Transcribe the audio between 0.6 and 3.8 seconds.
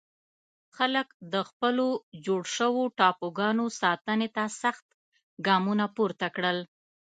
خلک د خپلو جوړ شوو ټاپوګانو